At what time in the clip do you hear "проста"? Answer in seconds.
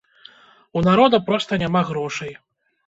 1.29-1.61